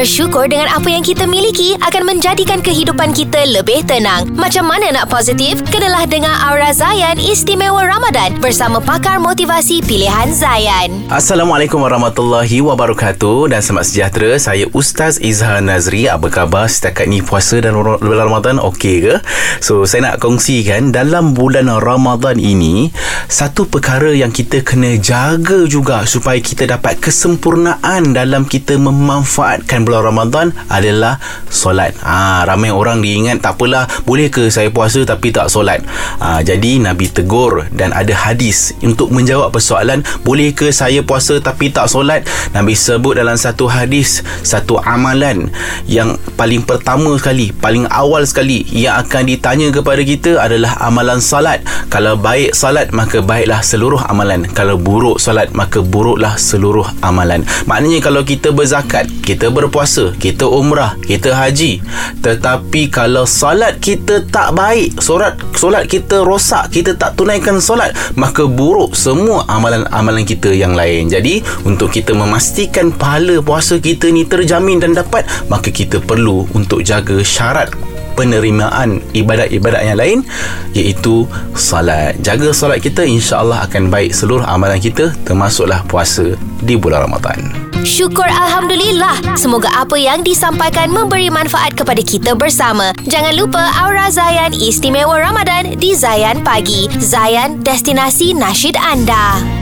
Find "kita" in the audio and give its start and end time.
1.04-1.28, 3.12-3.44, 24.32-24.64, 26.40-26.64, 28.48-28.80, 50.06-50.38, 58.22-58.52, 59.24-59.48, 60.16-60.48, 61.04-61.32, 63.80-64.24, 65.86-66.24, 66.72-66.96, 70.24-70.50, 71.92-72.16, 73.78-74.08, 75.68-76.00, 82.84-83.00, 84.76-85.16, 92.04-92.36